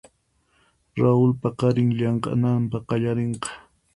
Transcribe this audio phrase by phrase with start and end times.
[1.01, 3.49] Raul paqarin llamk'ananta qallarinqa.